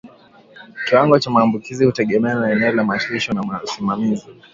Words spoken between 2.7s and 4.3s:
la malisho na usimamizi